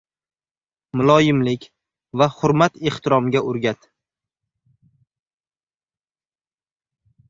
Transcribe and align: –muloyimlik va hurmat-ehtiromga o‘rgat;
–muloyimlik 1.01 1.67
va 2.23 2.29
hurmat-ehtiromga 2.39 3.45
o‘rgat; 3.53 3.89